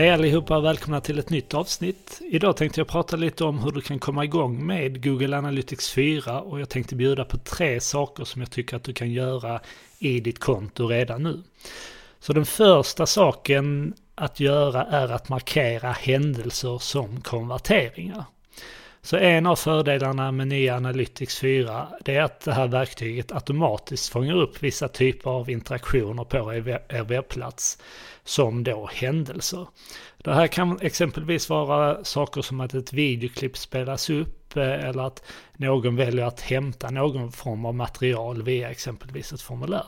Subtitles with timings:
[0.00, 2.20] Hej allihopa och välkomna till ett nytt avsnitt.
[2.30, 6.40] Idag tänkte jag prata lite om hur du kan komma igång med Google Analytics 4
[6.40, 9.60] och jag tänkte bjuda på tre saker som jag tycker att du kan göra
[9.98, 11.42] i ditt konto redan nu.
[12.20, 18.24] Så den första saken att göra är att markera händelser som konverteringar.
[19.02, 24.12] Så en av fördelarna med nya Analytics 4 det är att det här verktyget automatiskt
[24.12, 27.78] fångar upp vissa typer av interaktioner på er webbplats
[28.24, 29.66] som då händelser.
[30.16, 35.22] Det här kan exempelvis vara saker som att ett videoklipp spelas upp eh, eller att
[35.56, 39.86] någon väljer att hämta någon form av material via exempelvis ett formulär.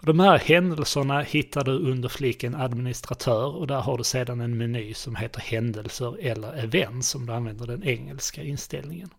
[0.00, 4.94] De här händelserna hittar du under fliken administratör och där har du sedan en meny
[4.94, 9.10] som heter händelser eller events om du använder den engelska inställningen.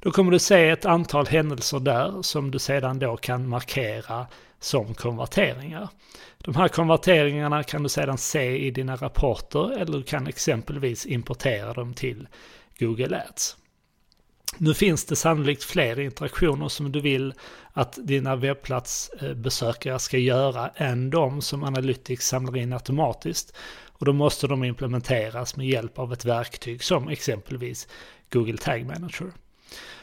[0.00, 4.26] Då kommer du se ett antal händelser där som du sedan då kan markera
[4.60, 5.88] som konverteringar.
[6.38, 11.72] De här konverteringarna kan du sedan se i dina rapporter eller du kan exempelvis importera
[11.72, 12.28] dem till
[12.78, 13.56] Google Ads.
[14.58, 17.34] Nu finns det sannolikt fler interaktioner som du vill
[17.72, 23.56] att dina webbplatsbesökare ska göra än de som Analytics samlar in automatiskt.
[23.86, 27.88] Och då måste de implementeras med hjälp av ett verktyg som exempelvis
[28.30, 29.32] Google Tag Manager.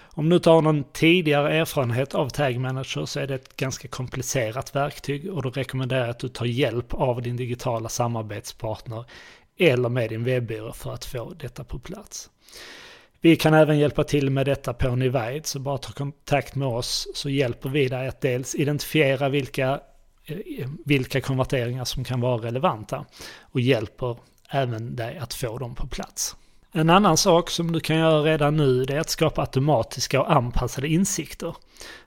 [0.04, 4.76] Om du tar någon tidigare erfarenhet av Tag Manager så är det ett ganska komplicerat
[4.76, 9.06] verktyg och då rekommenderar jag att du tar hjälp av din digitala samarbetspartner
[9.58, 12.30] eller med din webbyrå för att få detta på plats.
[13.22, 17.08] Vi kan även hjälpa till med detta på Nivide, så bara ta kontakt med oss
[17.16, 19.80] så hjälper vi dig att dels identifiera vilka,
[20.26, 23.06] eh, vilka konverteringar som kan vara relevanta
[23.42, 24.18] och hjälper
[24.50, 26.36] även dig att få dem på plats.
[26.72, 30.88] En annan sak som du kan göra redan nu är att skapa automatiska och anpassade
[30.88, 31.56] insikter.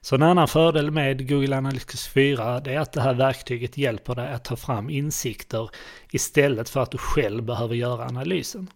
[0.01, 4.33] Så en annan fördel med Google Analytics 4 är att det här verktyget hjälper dig
[4.33, 5.71] att ta fram insikter
[6.11, 8.71] istället för att du själv behöver göra analysen.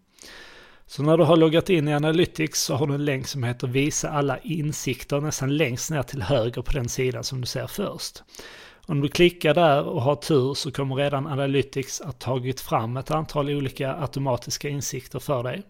[0.89, 3.67] Så när du har loggat in i Analytics så har du en länk som heter
[3.67, 8.23] Visa alla insikter nästan längst ner till höger på den sidan som du ser först.
[8.87, 13.11] Om du klickar där och har tur så kommer redan Analytics att tagit fram ett
[13.11, 15.63] antal olika automatiska insikter för dig.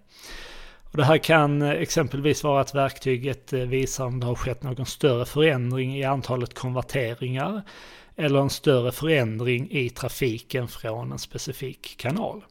[0.91, 4.63] Och det här kan eh, exempelvis vara att verktyget eh, visar om det har skett
[4.63, 7.63] någon större förändring i antalet konverteringar
[8.17, 12.45] eller en större förändring i trafiken från en specifik kanal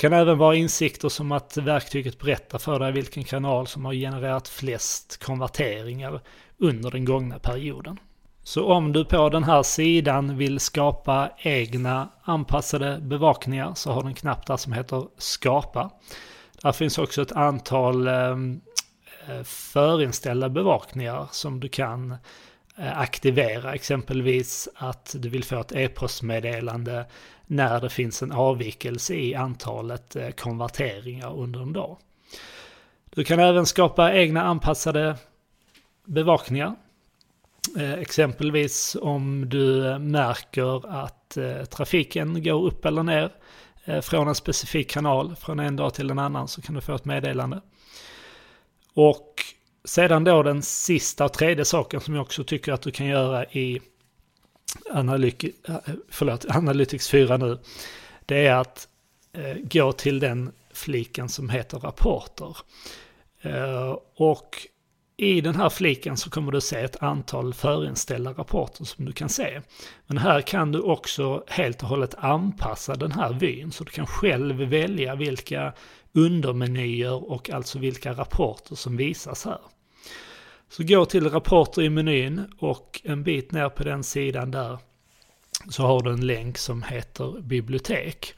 [0.00, 4.48] kan även vara insikter som att verktyget berättar för dig vilken kanal som har genererat
[4.48, 6.20] flest konverteringar
[6.58, 7.98] under den gångna perioden.
[8.42, 14.08] Så om du på den här sidan vill skapa egna anpassade bevakningar så har du
[14.08, 15.90] en knapp där som heter skapa.
[16.62, 18.60] Där finns också ett antal ehm,
[19.28, 22.16] eh, förinställda bevakningar som du kan
[22.80, 23.74] Eh, aktivera.
[23.74, 27.06] Exempelvis att du vill få ett e-postmeddelande
[27.46, 31.96] när det finns en avvikelse i antalet eh, konverteringar under en dag.
[33.10, 35.16] Du kan även skapa egna anpassade
[36.04, 36.74] bevakningar.
[37.78, 41.38] Eh, exempelvis om du märker att
[41.70, 43.30] trafiken går upp eller ner
[44.02, 47.04] från en specifik kanal från en dag till en annan så kan du få ett
[47.04, 47.60] meddelande.
[48.94, 49.29] Och
[49.84, 53.44] sedan då den sista och tredje saken som jag också tycker att du kan göra
[53.44, 53.80] i
[54.90, 55.76] Analytics, eh,
[56.08, 57.58] förlåt, Analytics 4 nu,
[58.26, 58.88] det är att
[59.32, 62.56] eh, gå till den fliken som heter rapporter.
[63.42, 64.66] Eh, och
[65.20, 69.28] i den här fliken så kommer du se ett antal förinställda rapporter som du kan
[69.28, 69.60] se.
[70.06, 74.06] Men här kan du också helt och hållet anpassa den här vyn så du kan
[74.06, 75.72] själv välja vilka
[76.12, 79.60] undermenyer och alltså vilka rapporter som visas här.
[80.68, 84.78] Så gå till rapporter i menyn och en bit ner på den sidan där
[85.70, 88.34] så har du en länk som heter bibliotek.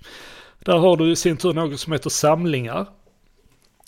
[0.58, 2.86] Där har du i sin tur något som heter samlingar.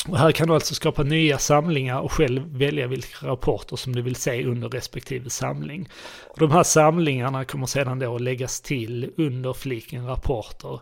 [0.09, 4.03] Och här kan du alltså skapa nya samlingar och själv välja vilka rapporter som du
[4.03, 5.89] vill se under respektive samling.
[6.27, 10.81] Och de här samlingarna kommer sedan då läggas till under fliken rapporter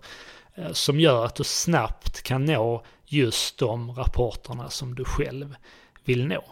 [0.54, 5.54] eh, som gör att du snabbt kan nå just de rapporterna som du själv
[6.04, 6.44] vill nå.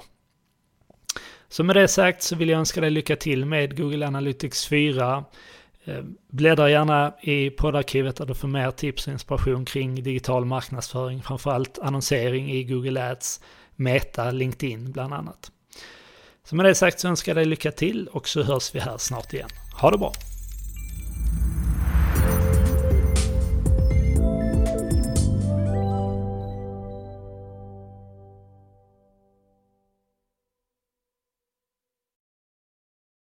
[1.49, 5.25] Så med det sagt så vill jag önska dig lycka till med Google Analytics 4.
[5.85, 11.23] Eh, bläddra gärna i poddarkivet där du får mer tips och inspiration kring digital marknadsföring,
[11.23, 13.41] framförallt annonsering i Google Ads,
[13.77, 15.53] Meta, LinkedIn bland annat.
[16.45, 18.99] Så med det sagt så önskar jag dig lycka till och så hörs vi här
[18.99, 19.49] snart igen.
[19.81, 20.30] Ha det bra!